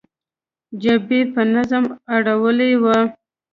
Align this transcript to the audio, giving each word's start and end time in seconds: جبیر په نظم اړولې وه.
جبیر 0.81 1.25
په 1.33 1.41
نظم 1.55 1.83
اړولې 2.15 2.71
وه. 2.83 2.99